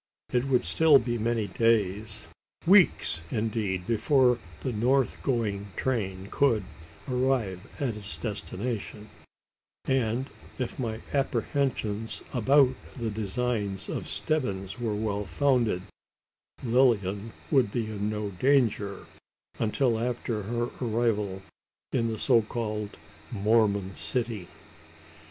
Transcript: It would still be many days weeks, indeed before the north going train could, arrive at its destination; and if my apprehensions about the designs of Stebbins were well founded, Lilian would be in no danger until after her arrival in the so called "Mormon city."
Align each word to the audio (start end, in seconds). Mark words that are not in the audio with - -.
It 0.33 0.45
would 0.45 0.63
still 0.63 0.97
be 0.97 1.19
many 1.19 1.45
days 1.45 2.25
weeks, 2.65 3.21
indeed 3.29 3.85
before 3.85 4.39
the 4.61 4.71
north 4.73 5.21
going 5.21 5.67
train 5.75 6.27
could, 6.31 6.63
arrive 7.07 7.67
at 7.79 7.95
its 7.95 8.17
destination; 8.17 9.11
and 9.85 10.27
if 10.57 10.79
my 10.79 11.01
apprehensions 11.13 12.23
about 12.33 12.73
the 12.97 13.11
designs 13.11 13.89
of 13.89 14.07
Stebbins 14.07 14.79
were 14.79 14.95
well 14.95 15.23
founded, 15.27 15.83
Lilian 16.63 17.31
would 17.51 17.71
be 17.71 17.85
in 17.85 18.09
no 18.09 18.31
danger 18.31 19.05
until 19.59 19.99
after 19.99 20.41
her 20.41 20.71
arrival 20.81 21.43
in 21.91 22.07
the 22.07 22.17
so 22.17 22.41
called 22.41 22.97
"Mormon 23.31 23.93
city." 23.93 24.47